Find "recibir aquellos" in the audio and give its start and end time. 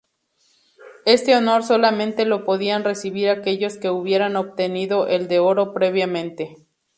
2.83-3.77